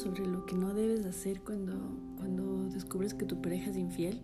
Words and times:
sobre 0.00 0.26
lo 0.26 0.46
que 0.46 0.56
no 0.56 0.72
debes 0.72 1.04
hacer 1.04 1.42
cuando, 1.42 1.74
cuando 2.16 2.68
descubres 2.70 3.12
que 3.12 3.26
tu 3.26 3.40
pareja 3.42 3.70
es 3.70 3.76
infiel. 3.76 4.22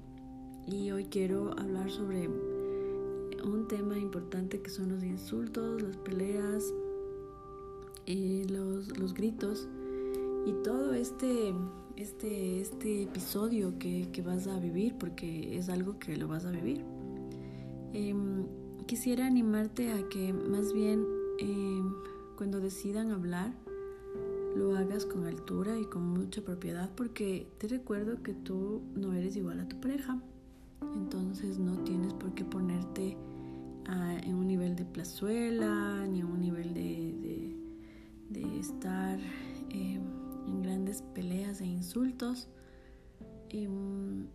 Y 0.66 0.90
hoy 0.90 1.04
quiero 1.04 1.52
hablar 1.58 1.90
sobre 1.90 2.28
un 2.28 3.68
tema 3.68 3.98
importante 3.98 4.62
que 4.62 4.70
son 4.70 4.88
los 4.88 5.04
insultos, 5.04 5.82
las 5.82 5.96
peleas, 5.98 6.64
y 8.06 8.44
los, 8.44 8.96
los 8.98 9.12
gritos 9.12 9.68
y 10.46 10.52
todo 10.62 10.94
este, 10.94 11.52
este, 11.96 12.60
este 12.60 13.02
episodio 13.02 13.78
que, 13.78 14.08
que, 14.12 14.22
vas 14.22 14.46
a 14.46 14.58
vivir, 14.60 14.94
porque 14.96 15.58
es 15.58 15.68
algo 15.68 15.98
que 15.98 16.16
lo 16.16 16.28
vas 16.28 16.44
a 16.44 16.52
vivir. 16.52 16.84
Em, 17.92 18.46
quisiera 18.86 19.26
animarte 19.26 19.92
a 19.92 20.08
que 20.08 20.32
más 20.32 20.72
bien 20.72 21.04
em, 21.40 21.92
cuando 22.36 22.60
decidan 22.60 23.10
hablar, 23.10 23.52
lo 24.56 24.76
hagas 24.76 25.04
con 25.04 25.26
altura 25.26 25.78
y 25.78 25.84
con 25.84 26.08
mucha 26.08 26.42
propiedad 26.42 26.90
porque 26.96 27.46
te 27.58 27.68
recuerdo 27.68 28.22
que 28.22 28.32
tú 28.32 28.82
no 28.94 29.12
eres 29.12 29.36
igual 29.36 29.60
a 29.60 29.68
tu 29.68 29.78
pareja. 29.80 30.18
Entonces 30.94 31.58
no 31.58 31.78
tienes 31.84 32.14
por 32.14 32.34
qué 32.34 32.44
ponerte 32.44 33.16
en 34.24 34.34
un 34.34 34.48
nivel 34.48 34.74
de 34.74 34.84
plazuela 34.84 36.06
ni 36.06 36.20
en 36.20 36.26
un 36.26 36.40
nivel 36.40 36.74
de, 36.74 37.54
de, 38.30 38.58
estar 38.58 39.18
em, 39.70 40.02
en 40.48 40.62
grandes 40.62 41.02
peleas 41.14 41.60
e 41.60 41.66
insultos. 41.66 42.48
Em, 43.50 44.26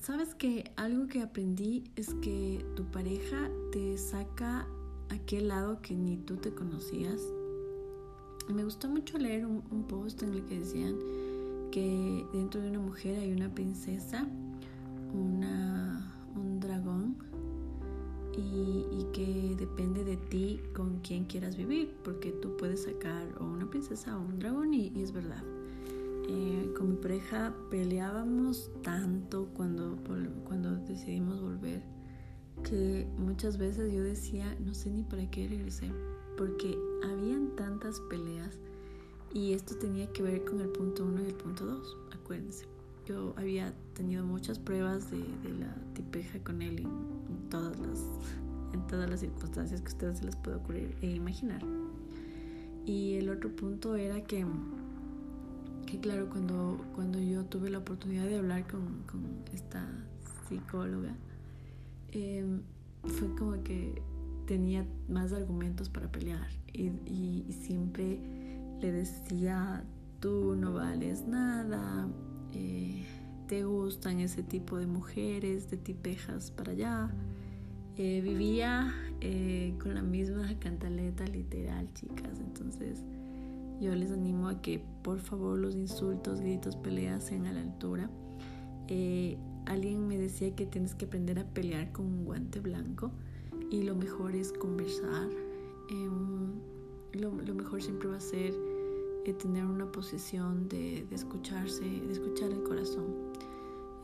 Sabes 0.00 0.34
que 0.34 0.70
algo 0.76 1.06
que 1.06 1.22
aprendí 1.22 1.84
es 1.96 2.12
que 2.14 2.62
tu 2.76 2.84
pareja 2.90 3.50
te 3.72 3.96
saca 3.96 4.66
aquel 5.08 5.48
lado 5.48 5.80
que 5.80 5.94
ni 5.94 6.18
tú 6.18 6.36
te 6.36 6.52
conocías 6.52 7.22
me 8.52 8.64
gustó 8.64 8.88
mucho 8.88 9.18
leer 9.18 9.46
un, 9.46 9.84
post 9.88 10.22
en 10.22 10.34
el 10.34 10.44
que 10.44 10.58
decían 10.58 10.96
que 11.70 12.26
dentro 12.32 12.60
de 12.60 12.70
una 12.70 12.80
mujer 12.80 13.18
hay 13.18 13.32
una 13.32 13.52
princesa, 13.52 14.26
una, 15.12 16.12
un 16.36 16.60
dragón 16.60 17.16
y, 18.36 19.06
que 19.12 19.54
depende 19.56 20.02
de 20.02 20.16
ti 20.16 20.60
con 20.74 20.98
quién 21.00 21.24
quieras 21.24 21.56
vivir, 21.56 21.94
porque 22.02 22.32
tú 22.32 22.56
puedes 22.56 22.82
sacar 22.82 23.26
o 23.38 23.44
una 23.44 23.70
princesa 23.70 24.18
o 24.18 24.20
un 24.20 24.38
dragón 24.40 24.74
y, 24.74 24.92
es 24.96 25.12
verdad. 25.12 25.42
Eh, 26.28 26.72
con 26.76 26.90
mi 26.90 26.96
pareja 26.96 27.54
peleábamos 27.70 28.70
tanto 28.82 29.46
cuando, 29.54 29.98
cuando 30.44 30.76
decidimos 30.78 31.40
volver 31.40 31.82
que 32.62 33.06
muchas 33.18 33.58
veces 33.58 33.92
yo 33.92 34.02
decía, 34.02 34.56
no 34.64 34.74
sé 34.74 34.90
ni 34.90 35.02
para 35.02 35.30
qué 35.30 35.46
regresé 35.48 35.90
porque 36.36 36.78
habían 37.04 37.54
tantas 37.56 38.00
peleas 38.00 38.58
y 39.32 39.52
esto 39.52 39.74
tenía 39.76 40.06
que 40.12 40.22
ver 40.22 40.44
con 40.44 40.60
el 40.60 40.68
punto 40.68 41.04
1 41.04 41.22
y 41.22 41.26
el 41.26 41.34
punto 41.34 41.66
2, 41.66 41.96
acuérdense. 42.12 42.66
Yo 43.06 43.34
había 43.36 43.74
tenido 43.94 44.24
muchas 44.24 44.58
pruebas 44.58 45.10
de, 45.10 45.18
la 45.18 45.74
tipeja 45.92 46.38
con 46.42 46.62
él 46.62 46.78
en, 46.80 47.50
todas 47.50 47.78
las, 47.78 48.00
en 48.72 48.86
todas 48.86 49.10
las 49.10 49.20
circunstancias 49.20 49.80
que 49.80 49.88
ustedes 49.88 50.18
se 50.18 50.24
les 50.24 50.36
puede 50.36 50.56
ocurrir 50.56 50.96
e 51.02 51.10
imaginar. 51.10 51.60
Y 52.86 53.14
el 53.14 53.28
otro 53.28 53.54
punto 53.54 53.96
era 53.96 54.22
que, 54.22 54.46
que 55.86 56.00
claro, 56.00 56.30
cuando, 56.30 56.78
cuando 56.94 57.18
yo 57.18 57.44
tuve 57.44 57.70
la 57.70 57.78
oportunidad 57.78 58.26
de 58.26 58.38
hablar 58.38 58.66
con, 58.68 59.02
con 59.10 59.22
esta 59.52 59.86
psicóloga, 60.48 61.14
em, 62.12 62.60
fue 63.02 63.34
como 63.34 63.62
que 63.62 64.00
tenía 64.46 64.86
más 65.08 65.32
argumentos 65.32 65.88
para 65.88 66.10
pelear 66.10 66.48
y, 66.72 67.44
siempre 67.50 68.18
le 68.80 68.92
decía, 68.92 69.84
tú 70.20 70.56
no 70.56 70.74
vales 70.74 71.26
nada, 71.26 72.08
eh, 72.52 73.04
te 73.46 73.64
gustan 73.64 74.20
ese 74.20 74.42
tipo 74.42 74.78
de 74.78 74.86
mujeres, 74.86 75.70
de 75.70 75.76
tipejas 75.76 76.50
para 76.50 76.72
allá. 76.72 77.10
Eh, 77.96 78.20
vivía 78.22 78.92
eh, 79.20 79.74
con 79.80 79.94
la 79.94 80.02
misma 80.02 80.58
cantaleta 80.58 81.24
literal, 81.26 81.92
chicas. 81.94 82.40
Entonces 82.40 83.02
yo 83.80 83.94
les 83.94 84.10
animo 84.10 84.48
a 84.48 84.60
que 84.60 84.82
por 85.02 85.20
favor 85.20 85.58
los 85.58 85.76
insultos, 85.76 86.40
gritos, 86.40 86.76
peleas 86.76 87.24
sean 87.24 87.46
a 87.46 87.52
la 87.52 87.60
altura. 87.60 88.10
alguien 89.66 90.06
me 90.08 90.18
decía 90.18 90.54
que 90.54 90.66
tienes 90.66 90.94
que 90.94 91.06
aprender 91.06 91.38
a 91.38 91.44
pelear 91.44 91.92
con 91.92 92.06
un 92.06 92.24
guante 92.24 92.60
blanco 92.60 93.12
y 93.70 93.82
lo 93.82 93.94
mejor 93.94 94.34
es 94.34 94.52
conversar. 94.52 95.28
Em, 95.88 96.34
lo, 97.20 97.54
mejor 97.54 97.82
siempre 97.82 98.08
va 98.08 98.16
a 98.16 98.20
ser 98.20 98.54
eh, 99.24 99.32
tener 99.34 99.64
una 99.64 99.90
posición 99.90 100.68
de, 100.68 101.06
escucharse, 101.10 101.84
de 101.84 102.12
escuchar 102.12 102.50
el 102.50 102.62
corazón. 102.62 103.06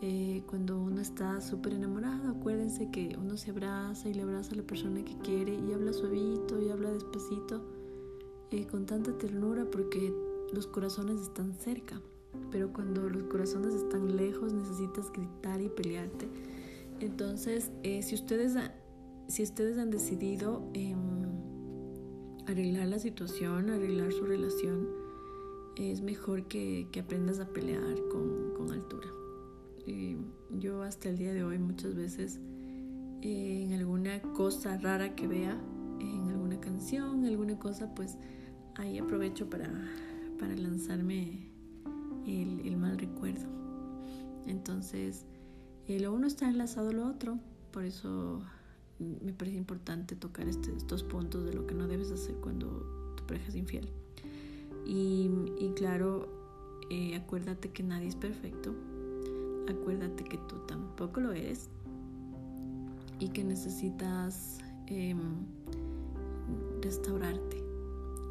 Eh, 0.02 0.42
cuando 0.46 0.80
uno 0.80 1.00
está 1.00 1.40
súper 1.40 1.74
enamorado, 1.74 2.30
acuérdense 2.30 2.90
que 2.90 3.16
uno 3.20 3.36
se 3.36 3.50
abraza 3.50 4.08
y 4.08 4.14
le 4.14 4.22
abraza 4.22 4.52
a 4.52 4.56
la 4.56 4.62
persona 4.62 5.04
que 5.04 5.16
quiere 5.18 5.54
y 5.54 5.72
habla 5.72 5.92
suavito 5.92 6.60
y 6.60 6.70
habla 6.70 6.90
despacito, 6.90 7.62
eh, 8.50 8.66
con 8.66 8.86
tanta 8.86 9.16
ternura 9.18 9.66
porque 9.70 10.14
los 10.52 10.66
corazones 10.66 11.20
están 11.20 11.54
cerca. 11.54 12.00
Pero 12.50 12.72
cuando 12.72 13.08
los 13.10 13.24
corazones 13.24 13.74
están 13.74 14.16
lejos 14.16 14.52
necesitas 14.52 15.12
gritar 15.12 15.60
y 15.60 15.68
pelearte. 15.68 16.28
Entonces, 17.00 17.70
si 17.82 18.14
ustedes 18.14 18.54
si 19.30 19.44
ustedes 19.44 19.78
han 19.78 19.90
decidido 19.90 20.68
em, 20.74 20.98
arreglar 22.46 22.88
la 22.88 22.98
situación, 22.98 23.70
arreglar 23.70 24.12
su 24.12 24.24
relación, 24.24 24.88
es 25.76 26.02
mejor 26.02 26.48
que, 26.48 26.88
aprendas 27.00 27.38
a 27.38 27.46
pelear 27.48 27.94
con, 28.10 28.40
altura. 28.70 29.08
yo 30.50 30.82
hasta 30.82 31.08
el 31.08 31.16
día 31.16 31.32
de 31.32 31.42
hoy 31.42 31.58
muchas 31.58 31.96
veces 31.96 32.38
eh, 33.22 33.62
en 33.64 33.72
alguna 33.72 34.20
cosa 34.20 34.76
rara 34.76 35.16
que 35.16 35.26
vea, 35.26 35.58
en 35.98 36.28
alguna 36.28 36.60
canción, 36.60 37.24
alguna 37.24 37.58
cosa, 37.58 37.92
pues 37.94 38.16
ahí 38.76 38.98
aprovecho 38.98 39.48
para, 39.48 39.68
lanzarme 40.56 41.50
el, 42.26 42.76
mal 42.76 42.98
recuerdo. 42.98 43.46
Entonces, 44.46 45.24
eh, 45.88 45.98
lo 46.00 46.12
uno 46.12 46.26
está 46.26 46.48
enlazado 46.48 46.90
a 46.90 46.92
lo 46.92 47.06
otro, 47.06 47.38
por 47.72 47.84
eso 47.84 48.42
me 49.00 49.32
parece 49.32 49.56
importante 49.56 50.14
tocar 50.14 50.46
este, 50.48 50.74
estos 50.76 51.02
puntos 51.02 51.44
de 51.44 51.54
lo 51.54 51.66
que 51.66 51.74
no 51.74 51.86
debes 51.86 52.10
hacer 52.10 52.34
cuando 52.36 53.14
tu 53.16 53.24
pareja 53.26 53.48
es 53.48 53.56
infiel. 53.56 53.88
Y, 54.86 55.30
claro, 55.76 56.28
eh, 56.90 57.14
acuérdate 57.16 57.70
que 57.70 57.82
nadie 57.82 58.08
es 58.08 58.16
perfecto. 58.16 58.74
Acuérdate 59.68 60.24
que 60.24 60.36
tú 60.48 60.56
tampoco 60.66 61.20
lo 61.20 61.32
eres. 61.32 61.68
Y 63.18 63.28
que 63.28 63.44
necesitas 63.44 64.58
em, 64.86 65.20
restaurarte. 66.82 67.62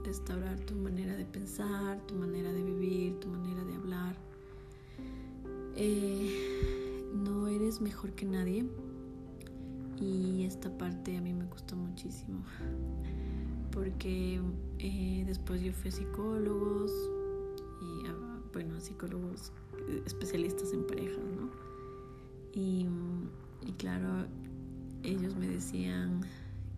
Restaurar 0.03 0.59
tu 0.62 0.75
manera 0.75 1.16
de 1.16 1.25
pensar, 1.25 2.00
tu 2.08 2.16
manera 2.16 2.52
de 2.52 2.63
vivir, 2.63 3.19
tu 3.19 3.28
manera 3.29 3.63
de 3.63 3.75
hablar. 3.75 4.16
Eh, 5.75 7.09
no 7.13 7.47
eres 7.47 7.79
mejor 7.79 8.12
que 8.12 8.25
nadie 8.25 8.66
y 10.02 10.28
esta 10.49 10.75
parte 10.77 11.15
a 11.15 11.21
mí 11.21 11.33
me 11.33 11.45
gustó 11.45 11.75
muchísimo 11.75 12.43
porque 13.71 14.41
eh, 14.79 15.23
después 15.25 15.61
yo 15.61 15.71
fui 15.71 15.89
a 15.89 15.91
psicólogos 15.91 16.91
y 17.81 18.07
a, 18.07 18.15
bueno, 18.51 18.75
a 18.75 18.81
psicólogos 18.81 19.51
especialistas 20.05 20.73
en 20.73 20.85
parejas, 20.85 21.23
¿no? 21.39 21.49
Y, 22.51 22.87
y 23.65 23.71
claro, 23.73 24.25
ellos 25.03 25.35
me 25.35 25.47
decían 25.47 26.22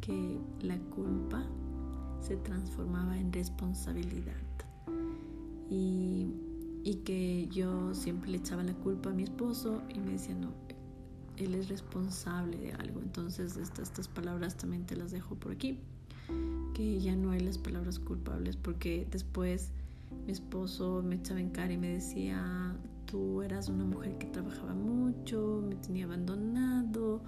que 0.01 0.37
la 0.61 0.77
culpa 0.95 1.43
se 2.19 2.35
transformaba 2.35 3.17
en 3.17 3.31
responsabilidad 3.31 4.35
y, 5.69 6.27
y 6.83 6.95
que 7.05 7.47
yo 7.47 7.95
siempre 7.95 8.31
le 8.31 8.37
echaba 8.37 8.63
la 8.63 8.73
culpa 8.73 9.11
a 9.11 9.13
mi 9.13 9.23
esposo 9.23 9.81
y 9.95 9.99
me 9.99 10.11
decía, 10.11 10.35
no, 10.35 10.51
él 11.37 11.55
es 11.55 11.69
responsable 11.69 12.57
de 12.57 12.73
algo. 12.73 13.01
Entonces 13.01 13.57
estas, 13.57 13.89
estas 13.89 14.07
palabras 14.07 14.55
también 14.55 14.85
te 14.85 14.95
las 14.95 15.11
dejo 15.11 15.35
por 15.35 15.51
aquí, 15.51 15.77
que 16.73 16.99
ya 16.99 17.15
no 17.15 17.31
hay 17.31 17.39
las 17.39 17.57
palabras 17.57 17.99
culpables, 17.99 18.55
porque 18.55 19.07
después 19.11 19.71
mi 20.25 20.31
esposo 20.31 21.01
me 21.03 21.15
echaba 21.15 21.39
en 21.39 21.49
cara 21.49 21.73
y 21.73 21.77
me 21.77 21.89
decía, 21.89 22.75
tú 23.05 23.41
eras 23.41 23.69
una 23.69 23.85
mujer 23.85 24.17
que 24.17 24.27
trabajaba 24.27 24.73
mucho, 24.73 25.63
me 25.67 25.75
tenía 25.75 26.05
abandonado, 26.05 27.21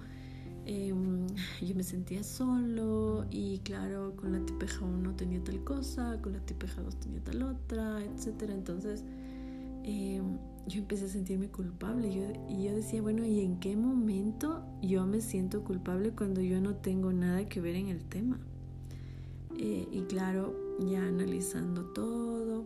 em, 0.66 1.26
yo 1.60 1.74
me 1.74 1.82
sentía 1.82 2.22
solo 2.22 3.26
y 3.30 3.58
claro, 3.58 4.14
con 4.16 4.32
la 4.32 4.44
tipeja 4.44 4.84
1 4.84 5.14
tenía 5.14 5.42
tal 5.42 5.62
cosa, 5.64 6.20
con 6.22 6.32
la 6.32 6.40
tipeja 6.40 6.82
2 6.82 6.96
tenía 7.00 7.20
tal 7.22 7.42
otra, 7.42 8.02
etc. 8.02 8.50
Entonces, 8.50 9.04
eh, 9.84 10.22
yo 10.66 10.80
empecé 10.80 11.06
a 11.06 11.08
sentirme 11.08 11.48
culpable 11.48 12.14
yo, 12.14 12.22
y 12.48 12.64
yo 12.64 12.74
decía, 12.74 13.02
bueno, 13.02 13.24
¿y 13.24 13.40
en 13.40 13.60
qué 13.60 13.76
momento 13.76 14.64
yo 14.82 15.06
me 15.06 15.20
siento 15.20 15.62
culpable 15.62 16.12
cuando 16.12 16.40
yo 16.40 16.60
no 16.60 16.76
tengo 16.76 17.12
nada 17.12 17.48
que 17.48 17.60
ver 17.60 17.76
en 17.76 17.88
el 17.88 18.04
tema? 18.04 18.38
Eh, 19.58 19.86
y 19.92 20.02
claro, 20.02 20.54
ya 20.80 21.06
analizando 21.06 21.84
todo, 21.92 22.64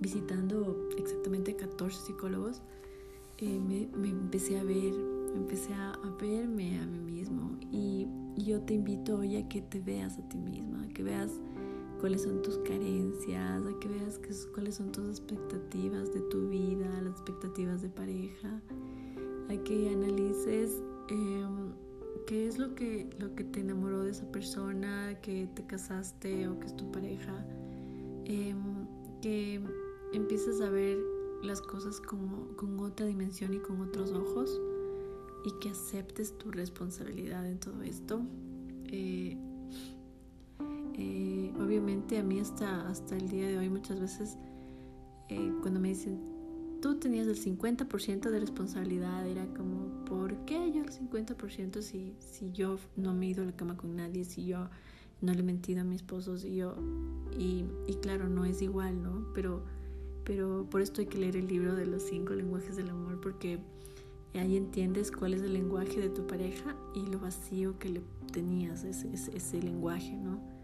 visitando 0.00 0.88
exactamente 0.98 1.56
14 1.56 1.98
psicólogos, 2.06 2.62
eh, 3.38 3.60
me, 3.60 4.08
empecé 4.08 4.58
a 4.58 4.64
ver, 4.64 4.92
me 4.92 5.36
empecé 5.36 5.72
a, 5.74 5.98
verme 6.20 6.78
a 6.80 6.86
mí 6.86 6.98
mismo 6.98 7.56
y, 7.70 8.08
yo 8.36 8.60
te 8.60 8.74
invito 8.74 9.18
hoy 9.18 9.36
a 9.36 9.48
que 9.48 9.60
te 9.60 9.80
veas 9.80 10.16
a 10.16 10.28
ti 10.28 10.38
misma, 10.38 10.84
a 10.84 10.88
que 10.88 11.02
veas 11.02 11.32
cuáles 12.00 12.22
son 12.22 12.42
tus 12.42 12.58
carencias, 12.58 13.66
a 13.66 13.78
que 13.80 13.88
veas 13.88 14.20
cuáles 14.54 14.76
son 14.76 14.92
tus 14.92 15.08
expectativas 15.08 16.12
de 16.12 16.20
tu 16.22 16.48
vida, 16.48 16.88
las 17.02 17.12
expectativas 17.12 17.82
de 17.82 17.88
pareja, 17.88 18.60
a 19.48 19.56
que 19.64 19.90
analices 19.90 20.82
em, 21.08 21.72
qué 22.26 22.46
es 22.46 22.58
lo 22.58 22.74
que, 22.74 23.08
lo 23.18 23.34
que 23.34 23.44
te 23.44 23.60
enamoró 23.60 24.02
de 24.02 24.10
esa 24.10 24.30
persona, 24.30 25.18
que 25.22 25.48
te 25.54 25.66
casaste 25.66 26.48
o 26.48 26.58
que 26.58 26.66
es 26.66 26.76
tu 26.76 26.90
pareja, 26.90 27.44
em, 28.24 28.86
que 29.20 29.60
empieces 30.12 30.60
a 30.60 30.70
ver 30.70 30.98
las 31.42 31.60
cosas 31.60 32.00
como, 32.00 32.56
con 32.56 32.78
otra 32.80 33.06
dimensión 33.06 33.54
y 33.54 33.58
con 33.58 33.80
otros 33.80 34.12
ojos 34.12 34.60
y 35.44 35.52
que 35.60 35.70
aceptes 35.70 36.36
tu 36.36 36.50
responsabilidad 36.50 37.46
en 37.46 37.58
todo 37.58 37.82
esto. 37.82 38.20
Eh, 38.86 39.36
eh, 40.94 41.27
obviamente 42.08 42.18
a 42.18 42.22
mí 42.22 42.40
hasta, 42.40 42.88
hasta 42.88 43.16
el 43.16 43.28
día 43.28 43.48
de 43.48 43.58
hoy 43.58 43.68
muchas 43.68 44.00
veces 44.00 44.38
eh, 45.28 45.52
cuando 45.60 45.78
me 45.78 45.88
dicen, 45.88 46.18
tú 46.80 46.98
tenías 46.98 47.26
el 47.26 47.38
50% 47.38 48.30
de 48.30 48.40
responsabilidad, 48.40 49.26
era 49.26 49.46
como, 49.48 50.04
¿por 50.06 50.34
qué 50.46 50.72
yo 50.72 50.82
el 50.82 50.90
50% 50.90 51.82
si, 51.82 52.14
si 52.18 52.50
yo 52.52 52.78
no 52.96 53.12
me 53.12 53.26
he 53.26 53.30
ido 53.30 53.42
a 53.42 53.46
la 53.46 53.52
cama 53.52 53.76
con 53.76 53.94
nadie, 53.96 54.24
si 54.24 54.46
yo 54.46 54.68
no 55.20 55.34
le 55.34 55.40
he 55.40 55.42
mentido 55.42 55.82
a 55.82 55.84
mi 55.84 55.96
esposo, 55.96 56.38
si 56.38 56.56
yo... 56.56 56.76
Y, 57.38 57.64
y 57.86 57.94
claro, 57.96 58.28
no 58.28 58.44
es 58.44 58.62
igual, 58.62 59.02
¿no? 59.02 59.26
Pero 59.34 59.62
pero 60.24 60.66
por 60.68 60.82
esto 60.82 61.00
hay 61.00 61.06
que 61.06 61.16
leer 61.16 61.36
el 61.36 61.48
libro 61.48 61.74
de 61.74 61.86
los 61.86 62.02
cinco 62.02 62.34
lenguajes 62.34 62.76
del 62.76 62.90
amor 62.90 63.18
porque 63.18 63.60
ahí 64.34 64.58
entiendes 64.58 65.10
cuál 65.10 65.32
es 65.32 65.40
el 65.40 65.54
lenguaje 65.54 66.00
de 66.00 66.10
tu 66.10 66.26
pareja 66.26 66.76
y 66.94 67.00
lo 67.10 67.18
vacío 67.18 67.78
que 67.78 67.88
le 67.88 68.02
tenías 68.30 68.84
ese, 68.84 69.08
ese, 69.14 69.62
lenguaje, 69.62 70.18
¿no? 70.18 70.57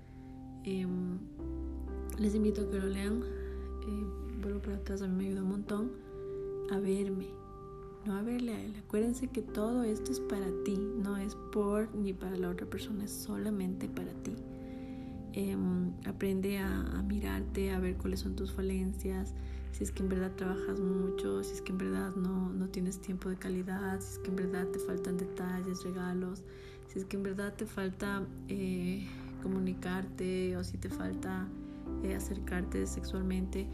Em, 0.65 1.19
les 2.19 2.35
invito 2.35 2.63
a 2.63 2.71
que 2.71 2.79
lo 2.79 2.89
lean. 2.89 3.23
Eh, 3.87 4.07
vuelvo 4.41 4.61
para 4.61 4.77
atrás, 4.77 5.03
a 5.03 5.09
mí 5.09 5.15
me 5.17 5.27
ayuda 5.29 5.43
un 5.43 5.51
montón 5.51 5.93
a 6.71 6.79
verme, 6.79 7.29
no 8.07 8.17
a 8.17 8.23
verle 8.23 8.55
a 8.55 8.63
él. 8.63 8.75
Acuérdense 8.85 9.29
que 9.29 9.43
todo 9.43 9.83
esto 9.85 10.13
es 10.13 10.21
para 10.21 10.47
ti, 10.65 10.77
no 10.77 11.17
es 11.17 11.37
por 11.53 11.95
ni 11.95 12.13
para 12.13 12.37
la 12.37 12.51
otra 12.51 12.67
persona, 12.67 13.05
es 13.05 13.11
solamente 13.11 13.89
para 13.89 14.13
ti. 14.23 14.35
Em, 15.33 15.93
aprende 16.07 16.59
a, 16.59 17.03
mirarte, 17.03 17.73
a 17.73 17.81
ver 17.81 17.97
cuáles 17.97 18.21
son 18.21 18.37
tus 18.37 18.53
falencias, 18.53 19.35
si 19.73 19.83
es 19.83 19.91
que 19.91 20.05
en 20.05 20.09
verdad 20.09 20.31
trabajas 20.37 20.79
mucho, 20.79 21.43
si 21.43 21.55
es 21.55 21.61
que 21.61 21.73
en 21.73 21.79
verdad 21.79 22.15
no, 22.15 22.53
no 22.53 22.69
tienes 22.69 23.01
tiempo 23.01 23.29
de 23.29 23.37
calidad, 23.37 24.01
si 24.01 24.13
es 24.13 24.19
que 24.21 24.31
en 24.31 24.37
verdad 24.37 24.69
te 24.69 24.79
faltan 24.79 25.17
detalles, 25.17 25.83
regalos, 25.83 26.45
si 26.87 27.01
es 27.01 27.05
que 27.05 27.17
en 27.17 27.25
verdad 27.25 27.53
te 27.55 27.67
falta 27.67 28.25
eh, 28.49 29.09
comunicarte 29.45 30.57
o 30.57 30.65
si 30.65 30.77
te 30.79 30.89
falta 30.89 31.47
eh, 32.03 32.17
acercarte 32.17 32.85
sexualmente. 32.87 33.69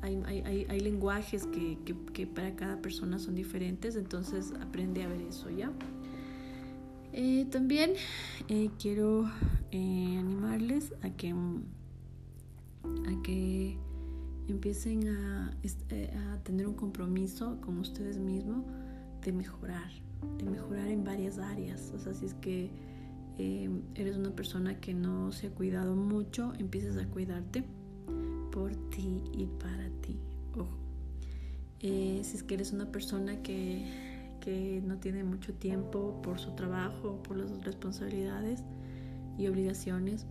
Hay, 0.00 0.22
hay, 0.24 0.64
hay, 0.68 0.80
lenguajes 0.80 1.46
que, 1.46 1.76
que, 2.14 2.26
para 2.26 2.54
cada 2.54 2.80
persona 2.80 3.18
son 3.18 3.34
diferentes, 3.34 3.96
entonces 3.96 4.52
aprende 4.60 5.02
a 5.02 5.08
ver 5.08 5.20
eso, 5.22 5.50
¿ya? 5.50 5.72
Eh, 7.12 7.46
también 7.50 7.94
quiero 8.78 9.28
animarles 9.72 10.92
a 11.02 11.10
que, 11.10 11.32
a 11.32 13.22
que 13.24 13.76
empiecen 14.48 15.06
eh, 15.90 16.10
a, 16.16 16.42
tener 16.42 16.66
un 16.66 16.74
compromiso 16.74 17.60
con 17.60 17.78
ustedes 17.78 18.18
mismos 18.18 18.64
de 19.22 19.32
mejorar, 19.32 19.90
de 20.38 20.44
mejorar 20.44 20.88
en 20.88 21.04
varias 21.04 21.38
áreas. 21.38 21.92
O 21.94 21.98
sea, 21.98 22.14
si 22.14 22.26
es 22.26 22.34
que 22.34 22.70
em, 23.38 23.82
eres 23.94 24.16
una 24.16 24.30
persona 24.30 24.80
que 24.80 24.94
no 24.94 25.32
se 25.32 25.46
ha 25.46 25.50
cuidado 25.50 25.94
mucho, 25.96 26.52
empieces 26.58 26.96
a 26.96 27.06
cuidarte 27.06 27.64
por 28.50 28.74
ti 28.90 29.22
y 29.32 29.46
para 29.46 29.88
ti. 30.00 30.16
Ojo. 30.54 30.76
Eh, 31.80 32.20
si 32.24 32.36
es 32.36 32.42
que 32.42 32.54
eres 32.54 32.72
una 32.72 32.90
persona 32.90 33.40
que, 33.42 33.84
que 34.40 34.82
no 34.84 34.98
tiene 34.98 35.22
mucho 35.22 35.54
tiempo 35.54 36.20
por 36.22 36.40
su 36.40 36.50
trabajo, 36.56 37.22
por 37.22 37.36
las 37.36 37.64
responsabilidades 37.64 38.64
y 39.38 39.46
obligaciones, 39.46 40.26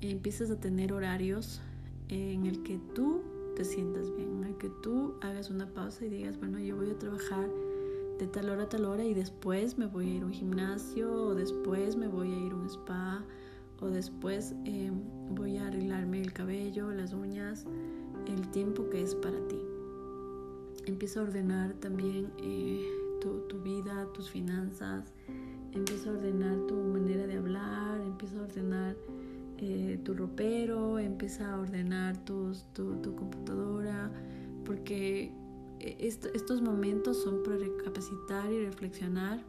empiezas 0.00 0.50
a 0.50 0.58
tener 0.58 0.92
horarios 0.92 1.60
en 2.08 2.46
el 2.46 2.62
que 2.62 2.78
tú 2.94 3.22
te 3.56 3.64
sientas 3.64 4.14
bien, 4.16 4.40
¿no? 4.40 4.56
que 4.58 4.70
tú 4.82 5.14
hagas 5.20 5.50
una 5.50 5.66
pausa 5.66 6.04
y 6.04 6.08
digas, 6.08 6.38
bueno, 6.38 6.58
yo 6.58 6.76
voy 6.76 6.90
a 6.90 6.98
trabajar 6.98 7.48
de 8.18 8.26
tal 8.26 8.50
hora 8.50 8.64
a 8.64 8.68
tal 8.68 8.84
hora 8.84 9.04
y 9.04 9.14
después 9.14 9.78
me 9.78 9.86
voy 9.86 10.10
a 10.10 10.14
ir 10.16 10.22
a 10.22 10.26
un 10.26 10.32
gimnasio 10.32 11.12
o 11.12 11.34
después 11.34 11.96
me 11.96 12.08
voy 12.08 12.32
a 12.32 12.38
ir 12.38 12.52
a 12.52 12.56
un 12.56 12.66
spa 12.66 13.24
o 13.80 13.86
después 13.86 14.54
em, 14.64 15.02
voy 15.34 15.56
a 15.56 15.68
arreglarme 15.68 16.20
el 16.20 16.32
cabello, 16.32 16.90
las 16.90 17.12
uñas, 17.12 17.64
el 18.26 18.48
tiempo 18.50 18.88
que 18.90 19.02
es 19.02 19.14
para 19.14 19.38
ti. 19.48 19.60
Empieza 20.86 21.20
a 21.20 21.24
ordenar 21.24 21.74
también 21.74 22.32
eh, 22.38 22.88
tu, 23.20 23.40
tu, 23.48 23.60
vida, 23.60 24.08
tus 24.14 24.30
finanzas, 24.30 25.12
empieza 25.72 26.10
a 26.10 26.14
ordenar 26.14 26.58
tu 26.66 26.74
manera 26.74 27.26
de 27.26 27.36
hablar, 27.36 28.00
empieza 28.00 28.38
a 28.38 28.42
ordenar 28.42 28.96
eh, 29.58 29.98
tu 30.04 30.14
ropero, 30.14 30.98
empieza 30.98 31.52
a 31.52 31.58
ordenar 31.58 32.16
tus, 32.24 32.64
tu, 32.74 33.14
computadora, 33.16 34.10
porque 34.64 35.32
eh, 35.80 35.96
estos 36.00 36.62
momentos 36.62 37.22
son 37.22 37.42
para 37.42 37.56
recapacitar 37.56 38.52
y 38.52 38.64
reflexionar. 38.64 39.42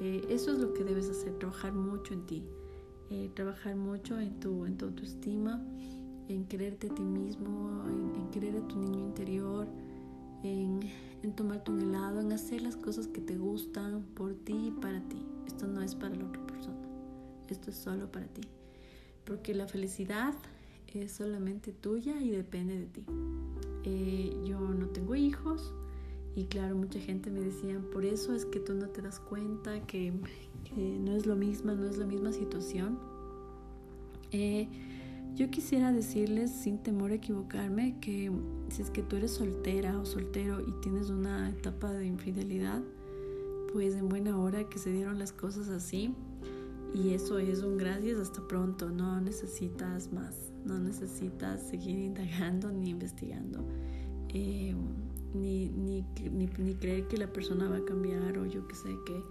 Eh, 0.00 0.26
eso 0.28 0.52
es 0.52 0.58
lo 0.58 0.72
que 0.72 0.84
debes 0.84 1.08
hacer, 1.08 1.38
trabajar 1.38 1.72
mucho 1.72 2.14
en 2.14 2.26
ti, 2.26 2.44
trabajar 3.34 3.76
mucho 3.76 4.18
en 4.18 4.38
tu, 4.40 4.64
en 4.64 4.78
tu 4.78 4.86
autoestima, 4.86 5.62
en 6.28 6.46
quererte 6.46 6.86
a 6.86 6.94
ti 6.94 7.02
mismo, 7.02 7.84
en, 7.88 8.30
querer 8.30 8.56
a 8.56 8.68
tu 8.68 8.78
niño 8.78 9.00
interior, 9.00 9.66
en, 10.42 10.80
en 11.22 11.36
tomarte 11.36 11.70
un 11.72 11.80
helado, 11.80 12.20
en 12.20 12.32
hacer 12.32 12.62
las 12.62 12.76
cosas 12.76 13.08
que 13.08 13.20
te 13.20 13.36
gustan 13.36 14.04
por 14.14 14.34
ti 14.34 14.68
y 14.68 14.70
para 14.70 15.00
ti. 15.08 15.18
Esto 15.46 15.66
no 15.66 15.82
es 15.82 15.94
para 15.94 16.14
la 16.14 16.24
otra 16.24 16.46
persona, 16.46 16.88
esto 17.48 17.70
es 17.70 17.76
solo 17.76 18.10
para 18.10 18.26
ti 18.26 18.42
porque 19.30 19.54
la 19.54 19.68
felicidad 19.68 20.34
es 20.88 21.12
solamente 21.12 21.72
tuya 21.72 22.20
y 22.20 22.30
depende 22.30 22.78
de 22.80 22.86
ti. 22.86 23.06
Eh, 23.84 24.36
yo 24.44 24.60
no 24.60 24.86
tengo 24.86 25.14
hijos. 25.14 25.74
Y 26.36 26.44
claro, 26.44 26.76
mucha 26.76 27.00
gente 27.00 27.30
me 27.30 27.40
decía, 27.40 27.80
por 27.92 28.04
eso 28.04 28.34
es 28.34 28.44
que 28.44 28.60
tú 28.60 28.74
no 28.74 28.88
te 28.88 29.02
das 29.02 29.18
cuenta 29.18 29.84
que, 29.86 30.12
no 30.76 31.12
es 31.12 31.26
lo 31.26 31.34
mismo, 31.34 31.72
no 31.72 31.86
es 31.86 31.98
la 31.98 32.06
misma 32.06 32.32
situación. 32.32 32.98
Eh, 34.30 34.68
yo 35.34 35.50
quisiera 35.50 35.92
decirles 35.92 36.50
sin 36.50 36.78
temor 36.78 37.10
a 37.10 37.14
equivocarme 37.14 37.98
que 38.00 38.30
si 38.68 38.82
es 38.82 38.90
que 38.90 39.02
tú 39.02 39.16
eres 39.16 39.32
soltera 39.32 39.98
o 39.98 40.04
soltero 40.04 40.60
y 40.60 40.72
tienes 40.82 41.10
una 41.10 41.50
etapa 41.50 41.92
de 41.92 42.06
infidelidad, 42.06 42.82
pues 43.72 43.94
en 43.94 44.08
buena 44.08 44.38
hora 44.38 44.68
que 44.68 44.78
se 44.78 44.92
dieron 44.92 45.18
las 45.18 45.32
cosas 45.32 45.68
así, 45.68 46.14
y 46.94 47.10
eso 47.10 47.38
es 47.38 47.62
un 47.62 47.76
gracias 47.76 48.18
hasta 48.18 48.46
pronto, 48.46 48.90
no 48.90 49.20
necesitas 49.20 50.12
más, 50.12 50.49
no 50.64 50.78
necesitas 50.78 51.62
seguir 51.68 51.98
indagando 51.98 52.70
ni 52.70 52.90
investigando, 52.90 53.64
eh, 54.28 54.74
ni, 55.34 55.68
ni, 55.68 56.04
ni, 56.30 56.74
creer 56.74 57.06
que 57.08 57.16
la 57.16 57.32
persona 57.32 57.68
va 57.68 57.78
a 57.78 57.84
cambiar 57.84 58.38
o 58.38 58.46
yo 58.46 58.66
que 58.66 58.74
sé 58.74 58.96
qué, 59.06 59.22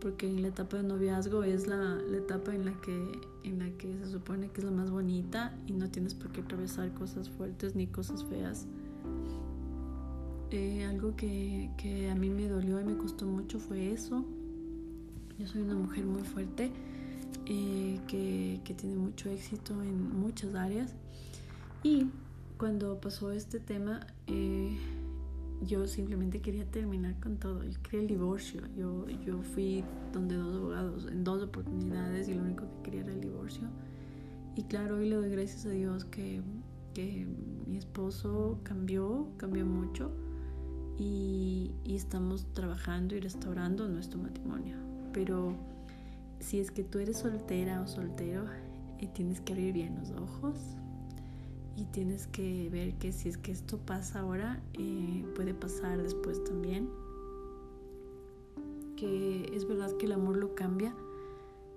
porque 0.00 0.28
en 0.28 0.42
la 0.42 0.48
etapa 0.48 0.76
de 0.78 0.82
noviazgo 0.82 1.44
es 1.44 1.66
la, 1.66 1.96
la, 1.96 2.18
etapa 2.18 2.54
en 2.54 2.64
la, 2.64 2.80
que, 2.80 3.12
en 3.44 3.58
la 3.58 3.70
que 3.78 3.96
se 3.98 4.06
supone 4.06 4.50
que 4.50 4.60
es 4.60 4.64
la 4.64 4.72
más 4.72 4.90
bonita 4.90 5.56
y 5.66 5.72
no 5.72 5.90
tienes 5.90 6.14
por 6.14 6.32
qué 6.32 6.40
atravesar 6.40 6.92
cosas 6.94 7.30
fuertes 7.30 7.74
ni 7.74 7.86
cosas 7.86 8.24
feas. 8.24 8.66
Eh, 10.50 10.84
algo 10.84 11.16
que, 11.16 11.70
que 11.78 12.10
a 12.10 12.14
mí 12.14 12.30
me 12.30 12.48
dolió 12.48 12.80
y 12.80 12.84
me 12.84 12.96
costó 12.96 13.26
mucho 13.26 13.58
fue 13.58 13.92
eso. 13.92 14.24
Yo 15.38 15.46
soy 15.48 15.62
una 15.62 15.74
mujer 15.74 16.04
muy 16.04 16.22
fuerte 16.22 16.70
eh, 17.46 18.00
que, 18.06 18.60
que, 18.64 18.74
tiene 18.74 18.96
mucho 18.96 19.28
éxito 19.30 19.82
en 19.82 20.18
muchas 20.18 20.54
áreas. 20.54 20.94
Y 21.82 22.06
cuando 22.56 23.00
pasó 23.00 23.30
este 23.32 23.60
tema, 23.60 24.00
eh, 24.26 24.76
yo 25.66 25.86
simplemente 25.86 26.40
quería 26.40 26.64
terminar 26.64 27.18
con 27.20 27.36
todo. 27.36 27.64
Yo 27.64 27.82
quería 27.82 28.00
el 28.00 28.06
divorcio. 28.06 28.62
Yo, 28.76 29.08
yo 29.24 29.42
fui 29.42 29.84
donde 30.12 30.36
dos 30.36 30.54
abogados 30.56 31.06
en 31.10 31.24
dos 31.24 31.42
oportunidades 31.42 32.28
y 32.28 32.34
lo 32.34 32.42
único 32.42 32.64
que 32.64 32.82
quería 32.84 33.00
era 33.02 33.12
el 33.12 33.20
divorcio. 33.20 33.68
Y 34.56 34.62
claro, 34.64 34.96
hoy 34.96 35.08
le 35.08 35.16
doy 35.16 35.30
gracias 35.30 35.66
a 35.66 35.70
Dios 35.70 36.04
que, 36.04 36.42
que 36.94 37.26
mi 37.66 37.76
esposo 37.76 38.58
cambió, 38.62 39.28
cambió 39.36 39.66
mucho. 39.66 40.12
Y, 40.96 41.72
y 41.84 41.96
estamos 41.96 42.46
trabajando 42.52 43.16
y 43.16 43.20
restaurando 43.20 43.88
nuestro 43.88 44.20
matrimonio. 44.20 44.76
Pero 45.12 45.56
si 46.44 46.60
es 46.60 46.70
que 46.70 46.84
tú 46.84 46.98
eres 46.98 47.18
soltera 47.18 47.80
o 47.80 47.86
soltero, 47.86 48.44
y 49.00 49.08
tienes 49.08 49.40
que 49.40 49.52
abrir 49.52 49.72
bien 49.72 49.96
los 49.96 50.10
ojos 50.12 50.56
y 51.76 51.84
tienes 51.86 52.26
que 52.28 52.68
ver 52.70 52.94
que 52.94 53.12
si 53.12 53.28
es 53.28 53.36
que 53.36 53.50
esto 53.52 53.78
pasa 53.78 54.20
ahora, 54.20 54.62
eh, 54.74 55.24
puede 55.34 55.54
pasar 55.54 56.00
después 56.02 56.42
también. 56.44 56.88
Que 58.96 59.50
es 59.52 59.66
verdad 59.66 59.96
que 59.96 60.06
el 60.06 60.12
amor 60.12 60.36
lo 60.36 60.54
cambia, 60.54 60.94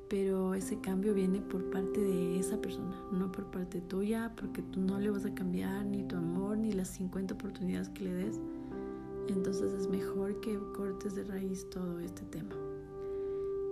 pero 0.08 0.54
ese 0.54 0.80
cambio 0.80 1.14
viene 1.16 1.42
por 1.42 1.70
parte 1.72 2.00
de 2.00 2.40
esa 2.40 2.62
persona, 2.62 2.96
no 3.12 3.32
por 3.32 3.50
parte 3.50 3.82
tuya, 3.82 4.34
porque 4.38 4.62
tú 4.62 4.82
no 4.82 5.00
le 5.00 5.10
vas 5.10 5.26
a 5.26 5.34
cambiar 5.34 5.84
ni 5.86 6.04
tu 6.04 6.16
amor 6.16 6.58
ni 6.58 6.72
las 6.72 6.90
50 6.90 7.34
oportunidades 7.34 7.90
que 7.90 8.04
le 8.04 8.14
des. 8.14 8.40
Entonces 9.30 9.74
es 9.74 9.90
mejor 9.90 10.40
que 10.40 10.58
cortes 10.76 11.16
de 11.16 11.24
raíz 11.24 11.68
todo 11.72 12.00
este 12.00 12.22
tema. 12.26 12.56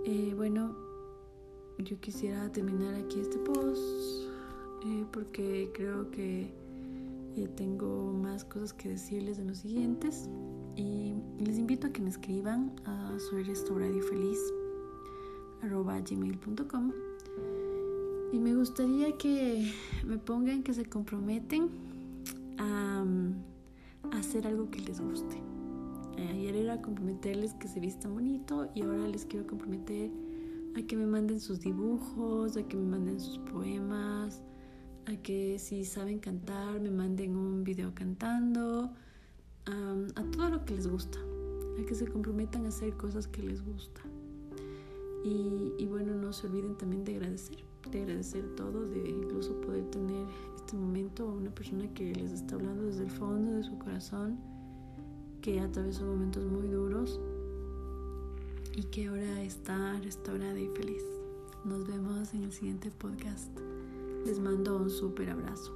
Eh, 0.04 0.34
bueno, 0.36 0.85
yo 1.78 2.00
quisiera 2.00 2.50
terminar 2.52 2.94
aquí 2.94 3.20
este 3.20 3.38
post 3.38 3.80
eh, 4.84 5.04
porque 5.12 5.70
creo 5.74 6.10
que 6.10 6.50
eh, 7.36 7.48
tengo 7.56 8.12
más 8.12 8.44
cosas 8.44 8.72
que 8.72 8.88
decirles 8.90 9.38
en 9.38 9.48
los 9.48 9.58
siguientes 9.58 10.28
y 10.74 11.14
les 11.38 11.58
invito 11.58 11.86
a 11.86 11.90
que 11.90 12.00
me 12.00 12.10
escriban 12.10 12.72
a 12.84 13.16
soy 13.18 13.44
feliz 13.44 14.38
gmail.com 15.62 16.92
y 18.32 18.38
me 18.38 18.54
gustaría 18.54 19.16
que 19.16 19.72
me 20.04 20.18
pongan 20.18 20.62
que 20.62 20.72
se 20.74 20.84
comprometen 20.84 21.68
a, 22.58 23.04
hacer 24.12 24.46
algo 24.46 24.70
que 24.70 24.80
les 24.80 25.00
guste. 25.00 25.36
Eh, 26.16 26.28
ayer 26.32 26.56
era 26.56 26.80
comprometerles 26.80 27.54
que 27.54 27.68
se 27.68 27.80
vistan 27.80 28.14
bonito 28.14 28.70
y 28.74 28.82
ahora 28.82 29.08
les 29.08 29.26
quiero 29.26 29.46
comprometer 29.46 30.10
a 30.76 30.82
que 30.86 30.94
me 30.94 31.06
manden 31.06 31.40
sus 31.40 31.60
dibujos, 31.60 32.56
a 32.56 32.62
que 32.62 32.76
me 32.76 32.84
manden 32.84 33.18
sus 33.18 33.38
poemas, 33.38 34.42
a 35.06 35.16
que 35.16 35.58
si 35.58 35.84
saben 35.84 36.18
cantar 36.18 36.80
me 36.80 36.90
manden 36.90 37.34
un 37.34 37.64
video 37.64 37.94
cantando, 37.94 38.92
a 39.64 40.22
todo 40.32 40.50
lo 40.50 40.64
que 40.64 40.74
les 40.74 40.86
gusta, 40.86 41.18
a 41.80 41.86
que 41.86 41.94
se 41.94 42.06
comprometan 42.06 42.66
a 42.66 42.68
hacer 42.68 42.94
cosas 42.96 43.26
que 43.26 43.42
les 43.42 43.64
gusta. 43.64 44.02
Y, 45.24 45.84
bueno, 45.86 46.14
no 46.14 46.32
se 46.32 46.46
olviden 46.46 46.76
también 46.76 47.04
de 47.04 47.16
agradecer, 47.16 47.56
de 47.90 48.02
agradecer 48.02 48.54
todo, 48.54 48.86
de 48.86 49.08
incluso 49.08 49.60
poder 49.62 49.84
tener 49.90 50.24
este 50.54 50.76
momento 50.76 51.28
a 51.28 51.32
una 51.32 51.52
persona 51.52 51.92
que 51.94 52.14
les 52.14 52.30
está 52.30 52.54
hablando 52.54 52.84
desde 52.84 53.04
el 53.04 53.10
fondo 53.10 53.52
de 53.52 53.64
su 53.64 53.76
corazón, 53.78 54.38
que 55.40 55.58
atravesó 55.58 56.04
momentos 56.04 56.44
muy 56.44 56.68
duros 56.68 57.18
y 58.76 58.84
que 58.84 59.08
ahora 59.08 59.42
está 59.42 59.98
restaurada 60.00 60.60
y 60.60 60.68
feliz. 60.68 61.02
Nos 61.64 61.86
vemos 61.86 62.32
en 62.34 62.44
el 62.44 62.52
siguiente 62.52 62.90
podcast. 62.90 63.48
Les 64.26 64.38
mando 64.38 64.76
un 64.76 64.90
súper 64.90 65.30
abrazo. 65.30 65.72